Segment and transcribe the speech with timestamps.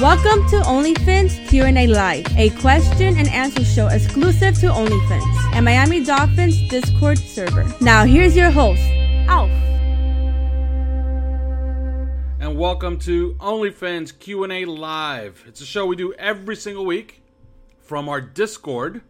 [0.00, 6.02] Welcome to OnlyFins Q&A Live, a question and answer show exclusive to OnlyFins and Miami
[6.02, 7.66] Dolphins Discord server.
[7.82, 8.80] Now here's your host,
[9.28, 9.50] Alf.
[12.40, 15.44] And welcome to OnlyFins Q&A Live.
[15.46, 17.22] It's a show we do every single week
[17.78, 19.02] from our Discord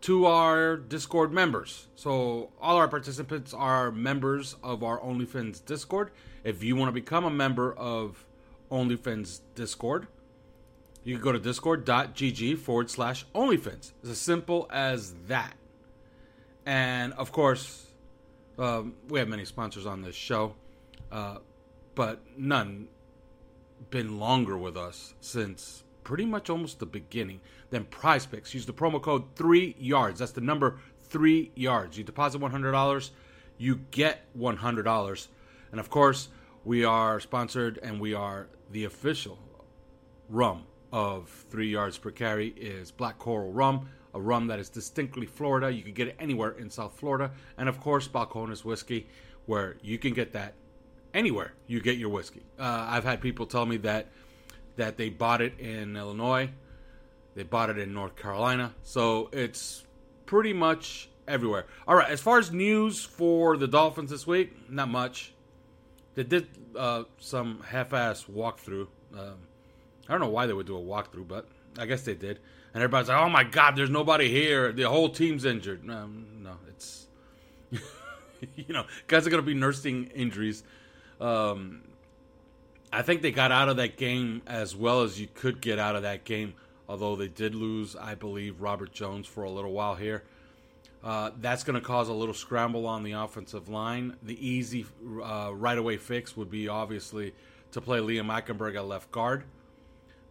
[0.00, 1.88] to our Discord members.
[1.94, 6.10] So all our participants are members of our OnlyFins Discord.
[6.42, 8.25] If you want to become a member of
[8.70, 10.08] OnlyFins Discord.
[11.04, 13.92] You can go to discord.gg forward slash OnlyFins.
[14.00, 15.54] It's as simple as that.
[16.64, 17.86] And of course,
[18.58, 20.54] um, we have many sponsors on this show,
[21.12, 21.38] uh,
[21.94, 22.88] but none
[23.90, 27.40] been longer with us since pretty much almost the beginning
[27.70, 28.52] than Prize Picks.
[28.54, 30.18] Use the promo code three yards.
[30.18, 31.96] That's the number three yards.
[31.96, 33.12] You deposit one hundred dollars,
[33.58, 35.28] you get one hundred dollars,
[35.70, 36.28] and of course,
[36.64, 39.38] we are sponsored and we are the official
[40.28, 45.26] rum of three yards per carry is Black Coral Rum, a rum that is distinctly
[45.26, 45.70] Florida.
[45.70, 47.30] You can get it anywhere in South Florida.
[47.58, 49.06] And of course, Balcones Whiskey,
[49.46, 50.54] where you can get that
[51.14, 52.42] anywhere you get your whiskey.
[52.58, 54.08] Uh, I've had people tell me that
[54.76, 56.50] that they bought it in Illinois,
[57.34, 59.84] they bought it in North Carolina, so it's
[60.26, 61.64] pretty much everywhere.
[61.88, 65.32] All right, as far as news for the Dolphins this week, not much.
[66.16, 68.88] They did uh, some half-ass walkthrough.
[69.16, 69.36] Um,
[70.08, 71.46] I don't know why they would do a walkthrough, but
[71.78, 72.40] I guess they did.
[72.74, 74.72] And everybody's like, "Oh my God, there's nobody here.
[74.72, 77.06] The whole team's injured." Um, no, it's
[77.70, 80.62] you know, guys are gonna be nursing injuries.
[81.20, 81.82] Um,
[82.92, 85.96] I think they got out of that game as well as you could get out
[85.96, 86.54] of that game.
[86.88, 90.22] Although they did lose, I believe, Robert Jones for a little while here.
[91.06, 94.16] Uh, that's going to cause a little scramble on the offensive line.
[94.24, 94.86] The easy
[95.22, 97.32] uh, right away fix would be obviously
[97.70, 99.44] to play Liam Eichenberg at left guard,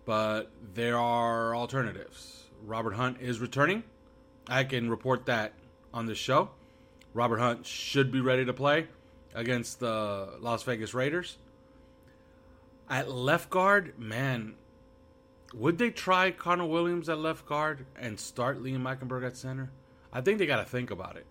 [0.04, 2.44] but there are alternatives.
[2.66, 3.84] Robert Hunt is returning.
[4.50, 5.54] I can report that
[5.94, 6.50] on the show.
[7.14, 8.88] Robert Hunt should be ready to play
[9.34, 11.38] against the Las Vegas Raiders.
[12.90, 14.56] At left guard, man,
[15.54, 19.72] would they try Connor Williams at left guard and start Liam Eichenberg at center?
[20.16, 21.26] I think they got to think about it.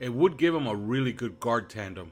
[0.00, 2.10] It would give them a really good guard tandem.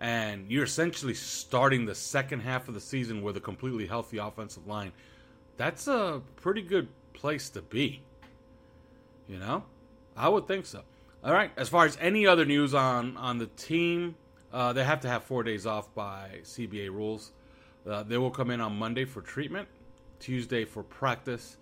[0.00, 4.66] And you're essentially starting the second half of the season with a completely healthy offensive
[4.66, 4.90] line.
[5.58, 8.02] That's a pretty good place to be.
[9.28, 9.62] You know?
[10.16, 10.82] I would think so.
[11.22, 11.52] All right.
[11.56, 14.16] As far as any other news on, on the team,
[14.52, 17.30] uh, they have to have four days off by CBA rules.
[17.88, 19.68] Uh, they will come in on Monday for treatment,
[20.18, 21.58] Tuesday for practice.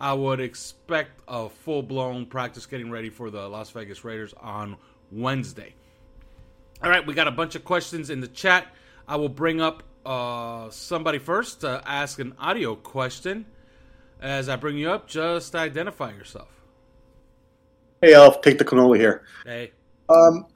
[0.00, 4.76] I would expect a full blown practice getting ready for the Las Vegas Raiders on
[5.12, 5.74] Wednesday.
[6.82, 8.68] All right, we got a bunch of questions in the chat.
[9.06, 13.44] I will bring up uh, somebody first to ask an audio question.
[14.22, 16.48] As I bring you up, just identify yourself.
[18.00, 19.24] Hey, Alf, take the canola here.
[19.44, 19.72] Hey.
[20.08, 20.46] Um,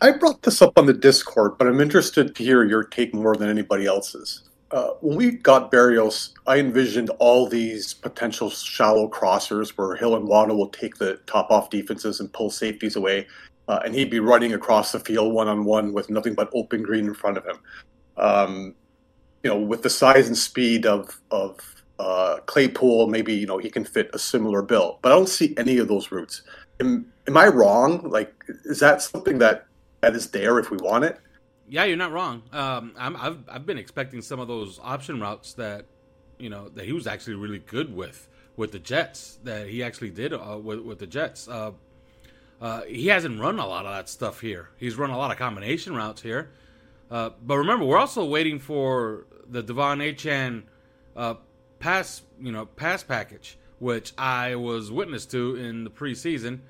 [0.00, 3.34] I brought this up on the Discord, but I'm interested to hear your take more
[3.34, 4.48] than anybody else's.
[4.72, 10.26] Uh, when we got Berrios, I envisioned all these potential shallow crossers where Hill and
[10.26, 13.26] Waddle will take the top off defenses and pull safeties away,
[13.68, 16.82] uh, and he'd be running across the field one on one with nothing but open
[16.82, 17.58] green in front of him.
[18.16, 18.74] Um,
[19.42, 21.60] you know, with the size and speed of of
[21.98, 25.54] uh, Claypool, maybe you know he can fit a similar bill, but I don't see
[25.58, 26.42] any of those routes.
[26.80, 28.08] Am, am I wrong?
[28.08, 28.32] Like,
[28.64, 29.66] is that something that
[30.00, 31.18] that is there if we want it?
[31.72, 32.42] Yeah, you're not wrong.
[32.52, 35.86] Um, i have I've been expecting some of those option routes that
[36.38, 38.28] you know that he was actually really good with
[38.58, 39.38] with the Jets.
[39.44, 41.48] That he actually did uh, with with the Jets.
[41.48, 41.70] Uh,
[42.60, 44.68] uh, he hasn't run a lot of that stuff here.
[44.76, 46.50] He's run a lot of combination routes here.
[47.10, 50.64] Uh, but remember, we're also waiting for the De'Von Achane
[51.16, 51.36] uh,
[51.78, 56.60] pass, you know, pass package, which I was witness to in the preseason.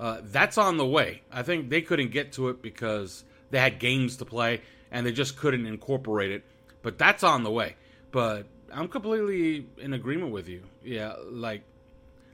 [0.00, 1.24] Uh, that's on the way.
[1.30, 4.60] I think they couldn't get to it because they had games to play
[4.90, 6.44] and they just couldn't incorporate it.
[6.82, 7.76] But that's on the way.
[8.12, 10.62] But I'm completely in agreement with you.
[10.84, 11.62] Yeah, like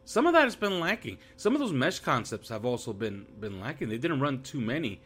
[0.05, 1.19] some of that has been lacking.
[1.37, 3.89] Some of those mesh concepts have also been been lacking.
[3.89, 5.01] They didn't run too many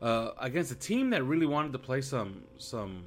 [0.00, 3.04] uh, against a team that really wanted to play some some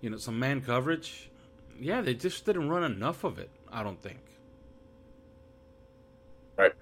[0.00, 1.30] you know some man coverage.
[1.78, 3.50] Yeah, they just didn't run enough of it.
[3.70, 4.18] I don't think.
[6.56, 6.72] Right.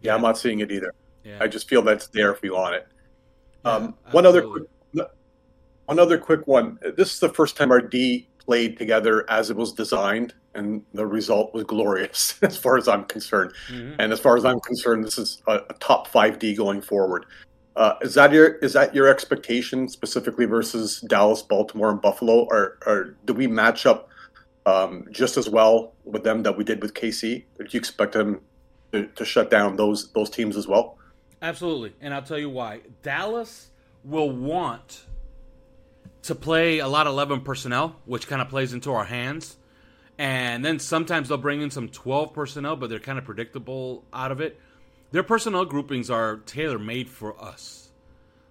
[0.00, 0.14] Yeah, yeah.
[0.16, 0.92] I'm not seeing it either.
[1.22, 1.38] Yeah.
[1.40, 2.88] I just feel that's there if we want it.
[3.64, 4.64] Yeah, um, one other quick,
[5.86, 6.78] one other quick one.
[6.96, 11.06] This is the first time our D played together as it was designed, and the
[11.06, 13.52] result was glorious as far as I'm concerned.
[13.68, 14.00] Mm-hmm.
[14.00, 17.26] And as far as I'm concerned, this is a, a top five D going forward.
[17.76, 22.78] Uh, is that your is that your expectation specifically versus Dallas, Baltimore, and Buffalo, or,
[22.86, 24.08] or do we match up
[24.64, 27.44] um, just as well with them that we did with KC?
[27.58, 28.40] Do you expect them
[28.92, 30.98] to, to shut down those those teams as well?
[31.44, 32.80] Absolutely, and I'll tell you why.
[33.02, 33.68] Dallas
[34.02, 35.04] will want
[36.22, 39.58] to play a lot of 11 personnel, which kind of plays into our hands.
[40.16, 44.32] And then sometimes they'll bring in some 12 personnel, but they're kind of predictable out
[44.32, 44.58] of it.
[45.10, 47.90] Their personnel groupings are tailor made for us.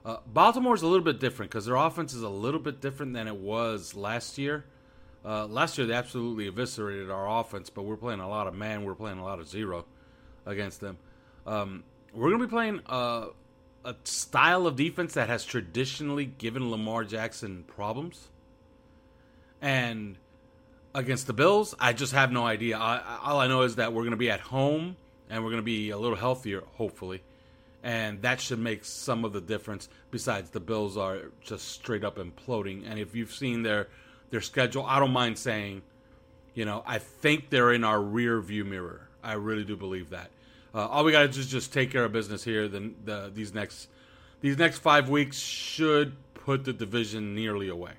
[0.06, 3.28] Uh, Baltimore's a little bit different because their offense is a little bit different than
[3.28, 4.66] it was last year.
[5.26, 8.84] Uh, last year they absolutely eviscerated our offense, but we're playing a lot of man,
[8.84, 9.84] we're playing a lot of zero
[10.46, 11.00] against them.
[11.48, 13.28] Um, we're going to be playing uh,
[13.84, 18.28] a style of defense that has traditionally given Lamar Jackson problems.
[19.62, 20.18] And
[20.94, 22.78] against the Bills, I just have no idea.
[22.78, 24.96] I, all I know is that we're going to be at home
[25.30, 27.24] and we're going to be a little healthier, hopefully.
[27.82, 29.90] And that should make some of the difference.
[30.12, 32.90] Besides, the Bills are just straight up imploding.
[32.90, 33.88] And if you've seen their
[34.30, 35.82] their schedule, I don't mind saying,
[36.54, 39.10] you know, I think they're in our rear view mirror.
[39.22, 40.32] I really do believe that.
[40.74, 42.68] Uh, all we got to do is just take care of business here.
[42.68, 43.90] Then the, these next
[44.42, 47.94] these next five weeks should put the division nearly away.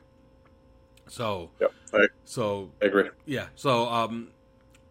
[1.08, 3.08] So, yep, I, so I agree.
[3.26, 4.28] Yeah, so um,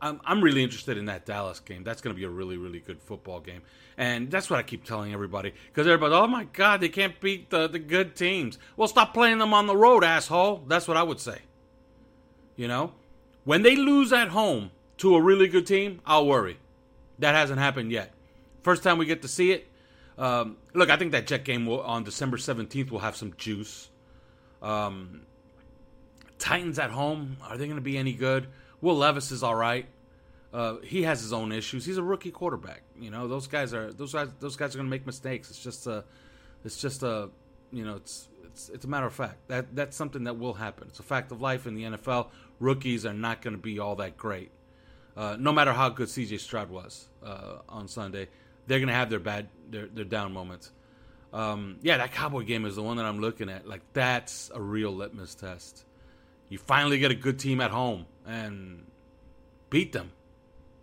[0.01, 1.83] I'm I'm really interested in that Dallas game.
[1.83, 3.61] That's going to be a really really good football game,
[3.97, 7.49] and that's what I keep telling everybody because everybody, oh my god, they can't beat
[7.49, 8.57] the the good teams.
[8.77, 10.63] Well, stop playing them on the road, asshole.
[10.67, 11.39] That's what I would say.
[12.55, 12.93] You know,
[13.43, 16.59] when they lose at home to a really good team, I'll worry.
[17.19, 18.13] That hasn't happened yet.
[18.61, 19.67] First time we get to see it.
[20.17, 23.89] Um, look, I think that Jet game will, on December 17th will have some juice.
[24.61, 25.25] Um,
[26.37, 28.47] Titans at home, are they going to be any good?
[28.81, 29.85] Will Levis is all right.
[30.53, 31.85] Uh, he has his own issues.
[31.85, 32.83] He's a rookie quarterback.
[32.99, 34.27] You know, those guys are those guys.
[34.39, 35.49] Those guys are going to make mistakes.
[35.49, 36.03] It's just a,
[36.63, 37.29] it's just a,
[37.71, 39.47] you know, it's it's it's a matter of fact.
[39.47, 40.89] That that's something that will happen.
[40.89, 42.27] It's a fact of life in the NFL.
[42.59, 44.51] Rookies are not going to be all that great.
[45.15, 48.29] Uh, no matter how good CJ Stroud was uh, on Sunday,
[48.67, 50.71] they're gonna have their bad, their their down moments.
[51.33, 53.67] Um, yeah, that Cowboy game is the one that I'm looking at.
[53.67, 55.85] Like that's a real litmus test.
[56.49, 58.85] You finally get a good team at home and
[59.69, 60.11] beat them.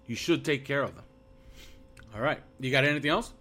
[0.07, 1.05] You should take care of them.
[2.15, 3.33] All right, you got anything else?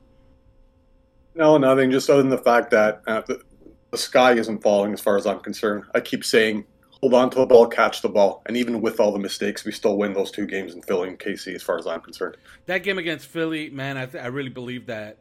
[1.34, 1.89] No, nothing.
[1.89, 3.41] Just other than the fact that uh, the,
[3.89, 5.86] the sky isn't falling, as far as I'm concerned.
[5.96, 6.65] I keep saying
[7.01, 9.71] hold on to the ball, catch the ball, and even with all the mistakes, we
[9.71, 12.37] still win those two games in Philly and KC, as far as I'm concerned.
[12.65, 15.17] That game against Philly, man, I, th- I really believe that.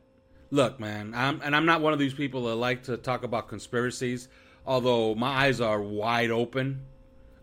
[0.50, 3.48] Look, man, I'm, and I'm not one of these people that like to talk about
[3.48, 4.28] conspiracies,
[4.66, 6.86] although my eyes are wide open.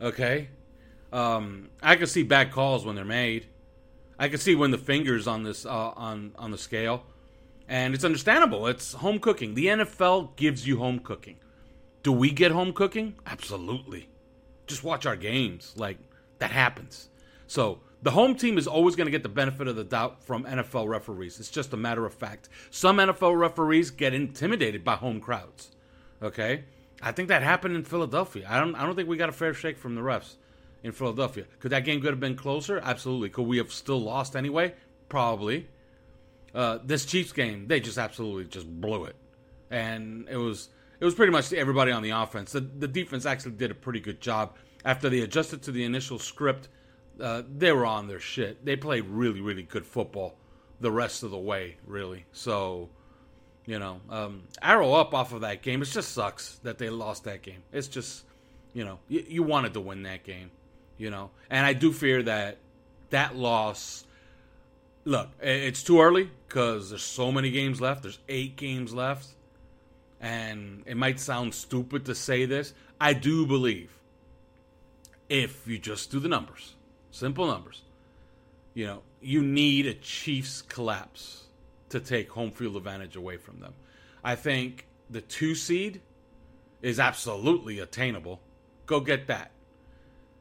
[0.01, 0.49] Okay,
[1.13, 3.45] um, I can see bad calls when they're made.
[4.17, 7.03] I can see when the fingers on this uh, on on the scale,
[7.67, 8.65] and it's understandable.
[8.65, 9.53] It's home cooking.
[9.53, 11.37] The NFL gives you home cooking.
[12.01, 13.15] Do we get home cooking?
[13.27, 14.09] Absolutely
[14.67, 15.73] just watch our games.
[15.75, 15.97] Like
[16.39, 17.09] that happens.
[17.47, 20.45] So the home team is always going to get the benefit of the doubt from
[20.45, 21.39] NFL referees.
[21.39, 22.49] It's just a matter of fact.
[22.69, 25.71] Some NFL referees get intimidated by home crowds.
[26.21, 26.63] Okay,
[27.01, 28.45] I think that happened in Philadelphia.
[28.49, 28.75] I don't.
[28.75, 30.35] I don't think we got a fair shake from the refs
[30.83, 31.45] in Philadelphia.
[31.59, 32.79] Could that game could have been closer?
[32.83, 33.29] Absolutely.
[33.29, 34.73] Could we have still lost anyway?
[35.09, 35.67] Probably.
[36.53, 39.15] Uh, this Chiefs game, they just absolutely just blew it,
[39.69, 40.69] and it was
[41.05, 42.51] it was pretty much everybody on the offense.
[42.51, 46.19] The, the defense actually did a pretty good job after they adjusted to the initial
[46.19, 46.69] script,
[47.19, 48.63] uh, they were on their shit.
[48.63, 50.35] They played really, really good football
[50.79, 52.25] the rest of the way, really.
[52.31, 52.89] So,
[53.65, 55.81] you know, um, arrow up off of that game.
[55.81, 57.63] It just sucks that they lost that game.
[57.73, 58.23] It's just,
[58.73, 60.51] you know, you, you wanted to win that game,
[60.97, 61.31] you know.
[61.49, 62.57] And I do fear that
[63.09, 64.05] that loss.
[65.05, 68.03] Look, it's too early because there's so many games left.
[68.03, 69.34] There's eight games left.
[70.21, 72.73] And it might sound stupid to say this.
[72.99, 73.91] I do believe
[75.29, 76.75] if you just do the numbers,
[77.11, 77.81] simple numbers,
[78.73, 81.45] you know, you need a Chiefs collapse
[81.89, 83.73] to take home field advantage away from them.
[84.23, 86.01] I think the two seed
[86.81, 88.39] is absolutely attainable.
[88.85, 89.51] Go get that.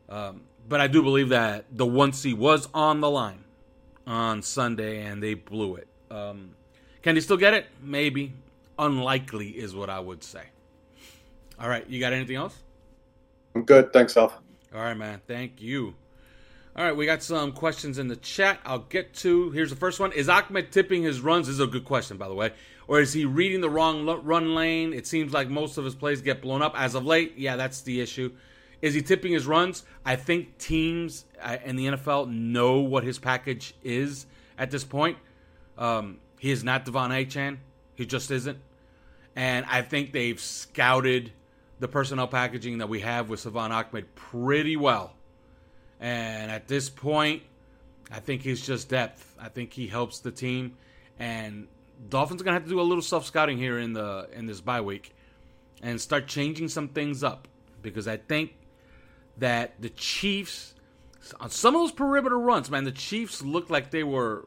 [0.09, 3.45] Um, but I do believe that the one seed was on the line
[4.07, 5.88] on Sunday and they blew it.
[6.11, 6.50] Um,
[7.02, 7.66] can they still get it?
[7.83, 8.33] Maybe.
[8.78, 10.45] Unlikely is what I would say.
[11.61, 12.57] All right, you got anything else?
[13.54, 13.93] I'm good.
[13.93, 14.37] Thanks, Alf.
[14.75, 15.21] All right, man.
[15.26, 15.95] Thank you.
[16.76, 18.59] All right, we got some questions in the chat.
[18.64, 19.50] I'll get to.
[19.52, 21.47] Here's the first one: Is Ahmed tipping his runs?
[21.47, 22.50] This is a good question, by the way.
[22.88, 24.93] Or is he reading the wrong run lane?
[24.93, 27.35] It seems like most of his plays get blown up as of late.
[27.37, 28.33] Yeah, that's the issue.
[28.83, 29.85] Is he tipping his runs?
[30.04, 34.26] I think teams uh, in the NFL know what his package is
[34.59, 35.16] at this point.
[35.78, 37.59] Um, he is not De'Von Achane.
[37.94, 38.58] He just isn't.
[39.36, 41.32] And I think they've scouted
[41.80, 45.14] the personnel packaging that we have with Salvon Ahmed pretty well.
[46.00, 47.42] And at this point,
[48.10, 49.36] I think he's just depth.
[49.40, 50.76] I think he helps the team.
[51.18, 51.68] And
[52.08, 54.60] Dolphins are gonna have to do a little self scouting here in the in this
[54.60, 55.14] bye week
[55.82, 57.48] and start changing some things up
[57.82, 58.56] because I think
[59.38, 60.74] that the Chiefs
[61.40, 64.46] on some of those perimeter runs, man, the Chiefs looked like they were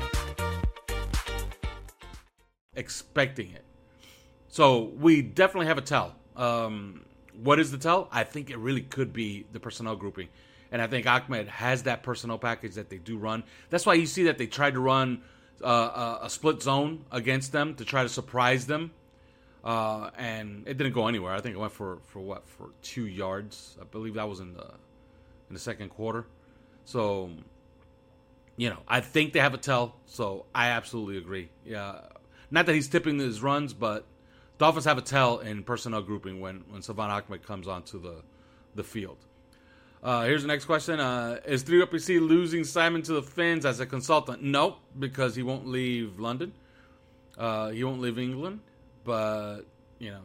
[2.81, 3.63] expecting it.
[4.49, 6.15] So we definitely have a tell.
[6.35, 7.05] Um,
[7.41, 8.09] what is the tell?
[8.11, 10.27] I think it really could be the personnel grouping.
[10.71, 13.43] And I think Ahmed has that personnel package that they do run.
[13.69, 15.21] That's why you see that they tried to run
[15.63, 18.91] uh, a, split zone against them to try to surprise them.
[19.63, 21.33] Uh, and it didn't go anywhere.
[21.33, 22.47] I think it went for, for what?
[22.47, 23.77] For two yards.
[23.79, 24.73] I believe that was in the
[25.49, 26.25] in the second quarter.
[26.85, 27.29] So,
[28.55, 29.97] you know, I think they have a tell.
[30.05, 31.49] So I absolutely agree.
[31.65, 31.99] Yeah,
[32.51, 34.05] not that he's tipping his runs, but
[34.57, 38.21] Dolphins have a tell in personnel grouping when when Salvon Ahmed comes onto the
[38.75, 39.17] the field.
[40.03, 43.85] Uh, here's the next question: uh, Is 3PC losing Simon to the Fins as a
[43.85, 44.43] consultant?
[44.43, 46.53] No, because he won't leave London.
[47.37, 48.59] Uh, he won't leave England,
[49.03, 49.61] but
[49.99, 50.23] you know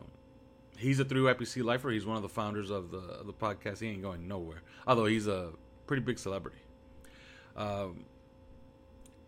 [0.79, 1.91] he's a 3PC lifer.
[1.91, 3.81] He's one of the founders of the of the podcast.
[3.81, 4.63] He ain't going nowhere.
[4.87, 5.51] Although he's a
[5.87, 6.59] pretty big celebrity.
[7.57, 8.05] Um,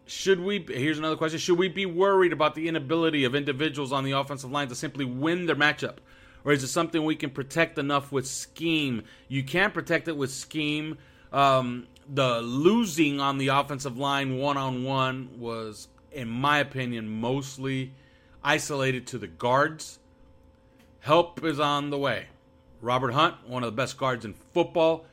[0.08, 1.38] should we here's another question.
[1.38, 5.04] Should we be worried about the inability of individuals on the offensive line to simply
[5.04, 5.96] win their matchup?
[6.44, 9.04] Or is it something we can protect enough with scheme?
[9.28, 10.98] You can't protect it with scheme.
[11.32, 17.92] Um, the losing on the offensive line one-on-one was in my opinion mostly
[18.42, 19.98] isolated to the guards.
[21.00, 22.26] Help is on the way.
[22.80, 25.04] Robert hunt one of the best guards in football.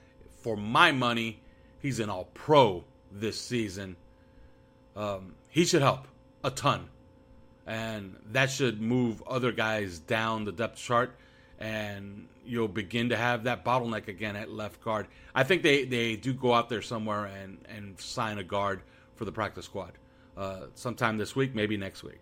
[0.41, 1.41] For my money
[1.81, 3.97] he's an all pro this season
[4.95, 6.07] um, he should help
[6.43, 6.89] a ton,
[7.65, 11.15] and that should move other guys down the depth chart,
[11.59, 15.07] and you'll begin to have that bottleneck again at left guard.
[15.33, 18.81] I think they, they do go out there somewhere and and sign a guard
[19.15, 19.93] for the practice squad
[20.37, 22.19] uh, sometime this week, maybe next week.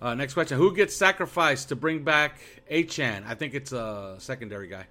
[0.00, 2.38] Uh, next question: Who gets sacrificed to bring back
[2.70, 3.26] Achane?
[3.26, 4.86] I think it's a secondary guy.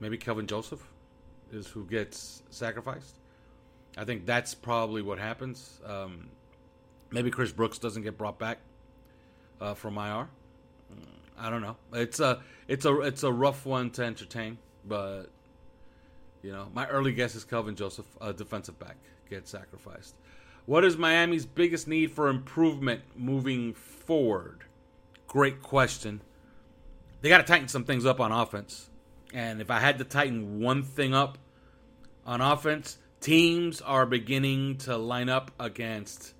[0.00, 0.82] Maybe Kelvin Joseph
[1.52, 3.18] is who gets sacrificed.
[3.98, 5.80] I think that's probably what happens.
[5.84, 6.28] Um,
[7.10, 8.58] maybe Chris Brooks doesn't get brought back
[9.60, 10.28] uh, from IR.
[11.38, 11.76] I don't know.
[11.92, 15.26] It's a it's a it's a rough one to entertain, but
[16.42, 18.96] You know, my early guess is Kelvin Joseph, a defensive back,
[19.28, 20.14] gets sacrificed.
[20.66, 24.64] What is Miami's biggest need for improvement moving forward?
[25.26, 26.20] Great question.
[27.20, 28.90] They got to tighten some things up on offense.
[29.34, 31.38] And if I had to tighten one thing up
[32.24, 36.34] on offense, teams are beginning to line up against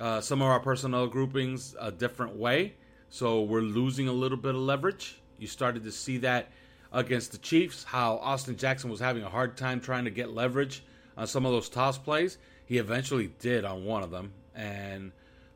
[0.00, 2.74] uh, some of our personnel groupings a different way.
[3.10, 5.20] So we're losing a little bit of leverage.
[5.38, 6.50] You started to see that
[6.92, 10.82] against the Chiefs, how Austin Jackson was having a hard time trying to get leverage
[11.16, 12.38] on some of those toss plays.
[12.66, 15.12] He eventually did on one of them, and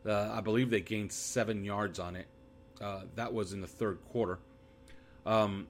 [0.07, 2.26] uh, I believe they gained seven yards on it.
[2.81, 4.38] Uh, that was in the third quarter.
[5.25, 5.67] Um,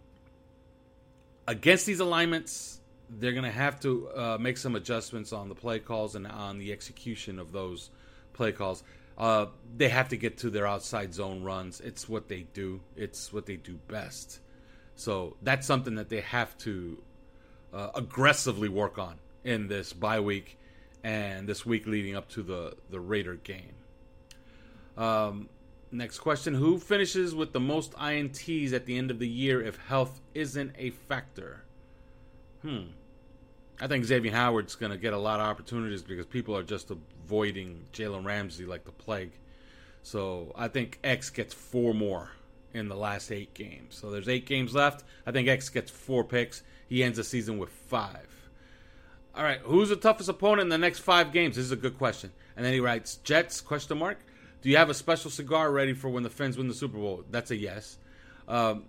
[1.47, 5.79] against these alignments, they're going to have to uh, make some adjustments on the play
[5.79, 7.91] calls and on the execution of those
[8.33, 8.83] play calls.
[9.17, 9.47] Uh,
[9.77, 11.81] they have to get to their outside zone runs.
[11.81, 12.81] It's what they do.
[12.97, 14.41] It's what they do best.
[14.95, 17.03] So that's something that they have to
[17.73, 20.59] uh, aggressively work on in this bye week
[21.05, 23.75] and this week leading up to the the Raider game.
[24.97, 25.49] Um,
[25.93, 29.77] next question: Who finishes with the most ints at the end of the year if
[29.77, 31.66] health isn't a factor?
[32.67, 32.87] Hmm.
[33.81, 36.91] I think Xavier Howard's going to get a lot of opportunities because people are just
[36.91, 39.33] avoiding Jalen Ramsey like the plague.
[40.03, 42.31] So I think X gets four more
[42.75, 43.97] in the last eight games.
[43.97, 45.05] So there's eight games left.
[45.27, 46.65] I think X gets four picks.
[46.89, 48.27] He ends the season with five.
[49.37, 51.55] All right, who's the toughest opponent in the next five games?
[51.55, 52.33] This is a good question.
[52.57, 54.19] And then he writes, Jets, question mark.
[54.63, 57.23] Do you have a special cigar ready for when the Fins win the Super Bowl?
[57.31, 57.99] That's a yes.
[58.49, 58.87] Um,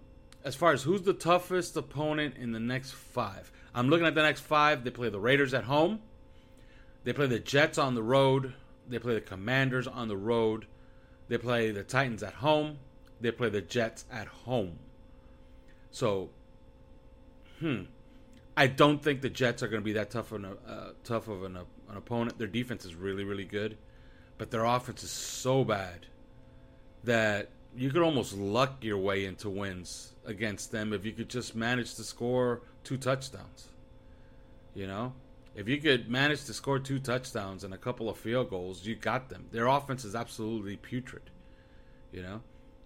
[0.48, 4.24] as far as who's the toughest opponent in the next five, I'm looking at the
[4.24, 4.84] next five.
[4.84, 6.00] They play the Raiders at home.
[7.03, 8.55] They play the Jets on the road.
[8.89, 10.65] They play the Commanders on the road.
[11.27, 12.79] They play the Titans at home.
[13.22, 14.79] They play the Jets at home.
[15.91, 16.31] So,
[17.60, 17.84] hmm,
[18.55, 21.27] I don't think the Jets are going to be that tough of an uh, tough
[21.27, 22.39] of an, uh, an opponent.
[22.39, 23.77] Their defense is really really good,
[24.39, 26.08] but their offense is so bad
[27.04, 31.56] that you could almost luck your way into wins against them if you could just
[31.56, 33.70] manage to score two touchdowns.
[34.76, 35.13] You know,
[35.56, 38.96] if you could manage to score two touchdowns and a couple of field goals, you
[38.96, 39.48] got them.
[39.52, 41.32] Their offense is absolutely putrid.
[42.12, 42.42] You know,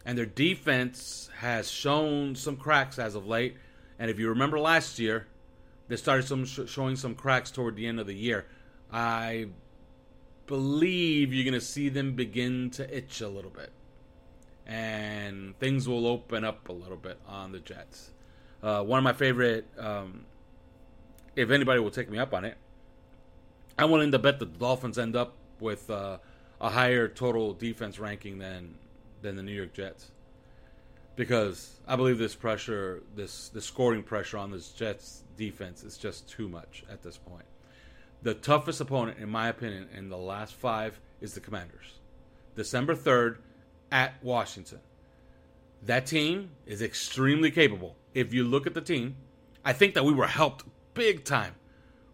[0.06, 3.58] and their defense has shown some cracks as of late.
[4.00, 5.28] And if you remember last year,
[5.90, 8.46] they started some sh- showing some cracks toward the end of the year.
[8.92, 9.48] I
[10.48, 13.72] believe you're going to see them begin to itch a little bit,
[14.72, 18.12] and things will open up a little bit on the Jets.
[18.64, 20.24] Uh, one of my favorite, um,
[21.36, 22.56] if anybody will take me up on it,
[23.78, 26.20] I'm willing to bet the Dolphins end up with uh,
[26.62, 28.76] a higher total defense ranking than
[29.22, 30.10] than the New York Jets.
[31.18, 36.30] Because I believe this pressure, this the scoring pressure on this Jets defense is just
[36.30, 37.46] too much at this point.
[38.22, 42.00] The toughest opponent, in my opinion, in the last five is the Commanders.
[42.56, 43.38] December 3rd
[43.92, 44.80] at Washington.
[45.84, 47.96] That team is extremely capable.
[48.14, 49.16] If you look at the team,
[49.66, 51.56] I think that we were helped big time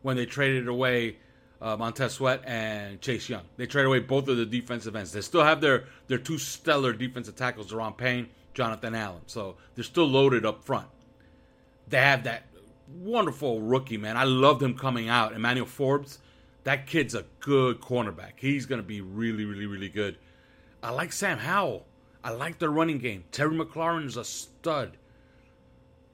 [0.02, 1.18] when they traded away
[1.62, 3.44] uh, Montez Sweat and Chase Young.
[3.58, 5.12] They traded away both of the defensive ends.
[5.12, 9.22] They still have their their two stellar defensive tackles, Daron Payne, Jonathan Allen.
[9.26, 10.88] So they're still loaded up front.
[11.88, 12.44] They have that
[12.88, 14.18] wonderful rookie, man.
[14.18, 15.34] I loved him coming out.
[15.34, 16.20] Emmanuel Forbes,
[16.64, 18.34] that kid's a good cornerback.
[18.38, 20.18] He's going to be really, really, really good.
[20.88, 21.86] I like Sam Howell.
[22.24, 23.26] I like their running game.
[23.34, 24.96] Terry McLaurin is a stud.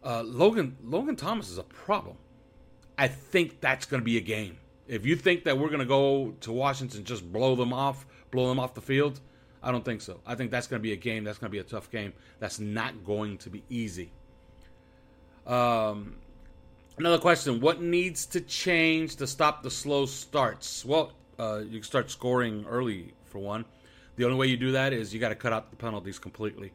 [0.03, 2.17] Uh, Logan Logan Thomas is a problem.
[2.97, 4.57] I think that's going to be a game.
[4.87, 8.49] If you think that we're going to go to Washington just blow them off, blow
[8.49, 9.19] them off the field,
[9.61, 10.19] I don't think so.
[10.25, 11.23] I think that's going to be a game.
[11.23, 12.11] That's going to be a tough game.
[12.39, 14.11] That's not going to be easy.
[15.45, 16.15] Um,
[16.97, 20.83] another question: What needs to change to stop the slow starts?
[20.83, 23.65] Well, uh, you can start scoring early for one.
[24.15, 26.71] The only way you do that is you got to cut out the penalties completely.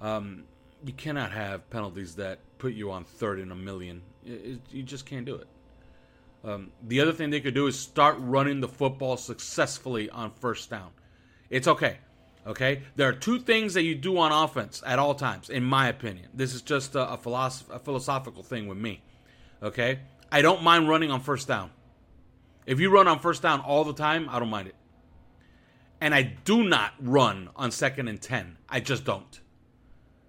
[0.00, 0.44] Um,
[0.84, 4.02] you cannot have penalties that put you on third in a million.
[4.24, 5.48] It, it, you just can't do it.
[6.44, 10.68] Um, the other thing they could do is start running the football successfully on first
[10.68, 10.90] down.
[11.48, 11.98] It's okay.
[12.46, 15.88] Okay, there are two things that you do on offense at all times, in my
[15.88, 16.28] opinion.
[16.34, 19.02] This is just a, a, philosoph- a philosophical thing with me.
[19.62, 21.70] Okay, I don't mind running on first down.
[22.66, 24.74] If you run on first down all the time, I don't mind it.
[26.00, 28.56] And I do not run on second and 10.
[28.68, 29.40] I just don't.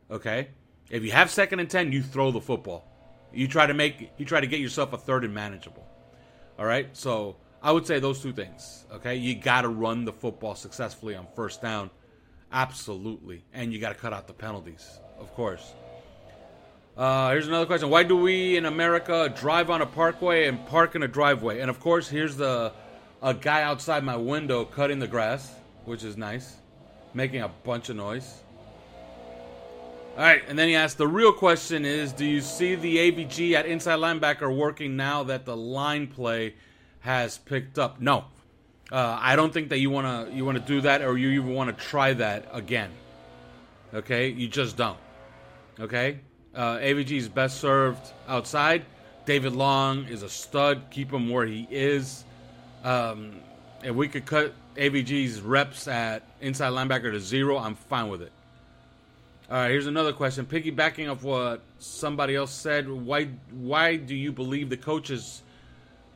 [0.10, 0.49] Okay?
[0.89, 2.88] If you have second and 10, you throw the football.
[3.34, 5.86] You try to make you try to get yourself a third and manageable.
[6.58, 6.95] All right?
[6.95, 8.86] So, I would say those two things.
[8.93, 9.15] Okay?
[9.15, 11.89] You got to run the football successfully on first down
[12.56, 13.43] Absolutely.
[13.54, 15.73] And you got to cut out the penalties, of course.
[16.95, 17.89] Uh, here's another question.
[17.89, 21.60] Why do we in America drive on a parkway and park in a driveway?
[21.60, 22.71] And of course, here's the
[23.25, 25.51] a guy outside my window cutting the grass,
[25.85, 26.57] which is nice,
[27.15, 28.43] making a bunch of noise.
[30.15, 33.53] All right, and then he asked the real question is do you see the AVG
[33.53, 36.53] at inside linebacker working now that the line play
[36.99, 37.99] has picked up?
[37.99, 38.25] No.
[38.91, 41.29] Uh, I don't think that you want to you want to do that or you
[41.29, 42.91] even want to try that again.
[43.91, 44.29] Okay?
[44.29, 44.99] You just don't.
[45.79, 46.19] Okay?
[46.53, 48.85] Uh, AVG is best served outside.
[49.25, 50.83] David Long is a stud.
[50.91, 52.23] Keep him where he is.
[52.86, 53.41] Um,
[53.84, 58.32] if we could cut AVG's reps at inside linebacker to zero, I'm fine with it.
[59.50, 60.45] All right, here's another question.
[60.45, 65.41] Piggybacking off what somebody else said, why why do you believe the coaches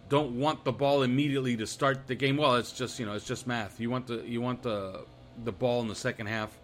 [0.10, 2.38] don't want the ball immediately to start the game?
[2.38, 3.79] Well, it's just you know it's just math.
[3.79, 5.05] You want the you want the
[5.43, 6.55] the ball in the second half.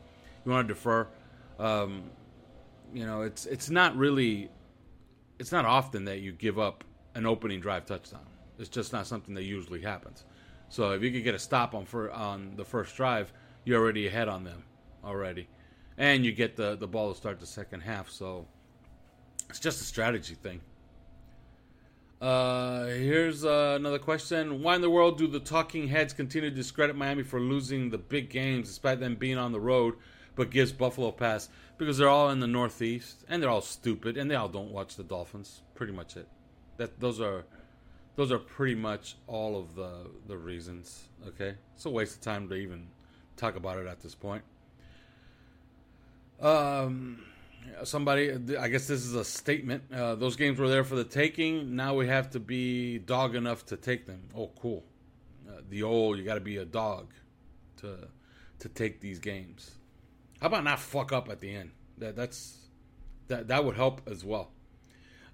[0.46, 1.08] You want to defer.
[1.60, 2.04] Um,
[2.94, 4.50] you know, it's it's not really
[5.40, 6.84] it's not often that you give up
[7.16, 8.26] an opening drive touchdown.
[8.60, 10.24] It's just not something that usually happens.
[10.70, 13.32] So if you could get a stop on for on the first drive,
[13.64, 14.64] you're already ahead on them
[15.04, 15.48] already
[15.98, 18.10] and you get the the ball to start the second half.
[18.10, 18.48] So
[19.50, 20.62] it's just a strategy thing.
[22.22, 26.56] Uh, here's uh, another question: Why in the world do the talking heads continue to
[26.56, 29.96] discredit Miami for losing the big games despite them being on the road,
[30.36, 31.50] but gives Buffalo pass?
[31.78, 34.96] Because they're all in the Northeast and they're all stupid and they all don't watch
[34.96, 35.62] the Dolphins.
[35.76, 36.28] Pretty much it.
[36.78, 37.46] That those are
[38.16, 41.10] those are pretty much all of the the reasons.
[41.28, 42.88] Okay, it's a waste of time to even
[43.38, 44.44] talk about it at this point.
[46.40, 47.24] Um,
[47.84, 49.84] somebody, I guess this is a statement.
[49.92, 51.76] Uh, those games were there for the taking.
[51.76, 54.30] Now we have to be dog enough to take them.
[54.36, 54.84] Oh, cool.
[55.48, 57.14] Uh, the old, you got to be a dog
[57.78, 58.08] to
[58.60, 59.72] to take these games.
[60.42, 61.72] How about not fuck up at the end?
[61.98, 62.58] That that's
[63.28, 64.52] that that would help as well.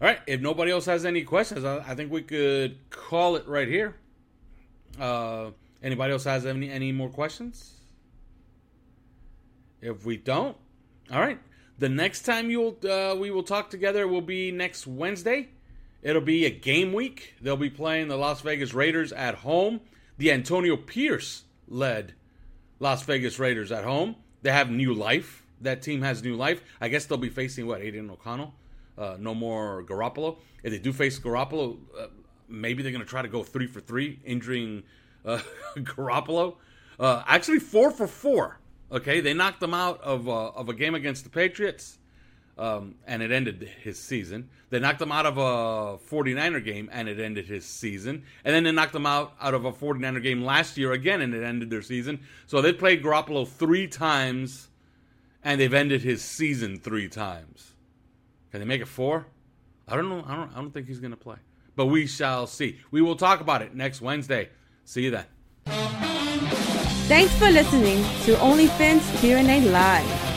[0.01, 0.19] All right.
[0.25, 3.95] If nobody else has any questions, I, I think we could call it right here.
[4.99, 5.51] Uh,
[5.83, 7.75] anybody else has any any more questions?
[9.79, 10.57] If we don't,
[11.11, 11.39] all right.
[11.77, 15.49] The next time you'll uh, we will talk together will be next Wednesday.
[16.01, 17.35] It'll be a game week.
[17.41, 19.81] They'll be playing the Las Vegas Raiders at home.
[20.17, 22.13] The Antonio Pierce led
[22.79, 24.15] Las Vegas Raiders at home.
[24.41, 25.43] They have new life.
[25.61, 26.63] That team has new life.
[26.79, 28.55] I guess they'll be facing what Aidan O'Connell.
[28.97, 30.37] Uh, no more Garoppolo.
[30.63, 32.07] If they do face Garoppolo, uh,
[32.47, 34.83] maybe they're going to try to go three for three, injuring
[35.25, 35.39] uh,
[35.77, 36.55] Garoppolo.
[36.99, 38.59] Uh, actually, four for four
[38.91, 41.97] Okay, they knocked him out of uh, of a game against the Patriots,
[42.57, 44.49] um, and it ended his season.
[44.69, 48.23] They knocked him out of a 49er game, and it ended his season.
[48.43, 51.33] And then they knocked him out out of a 49er game last year again, and
[51.33, 52.19] it ended their season.
[52.47, 54.67] So they played Garoppolo three times,
[55.41, 57.70] and they've ended his season three times.
[58.51, 59.25] Can they make it four?
[59.87, 60.23] I don't know.
[60.27, 60.51] I don't.
[60.51, 61.37] I don't think he's going to play,
[61.75, 62.79] but we shall see.
[62.91, 64.49] We will talk about it next Wednesday.
[64.85, 65.25] See you then.
[67.07, 70.31] Thanks for listening to OnlyFins Q&A Live.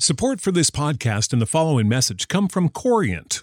[0.00, 3.42] Support for this podcast and the following message come from Corient.